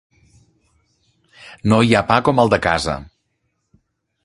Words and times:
No 1.73 1.79
hi 1.87 1.95
ha 1.99 2.03
pa 2.13 2.19
com 2.29 2.43
el 2.47 2.53
de 2.57 2.61
casa. 2.67 2.99